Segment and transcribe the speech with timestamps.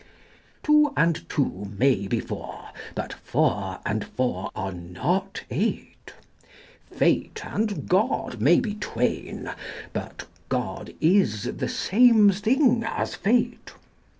[0.63, 6.15] Two and two may be four: but four and four are not eight:
[6.91, 9.51] Fate and God may be twain:
[9.93, 13.73] but God is the same thing as fate.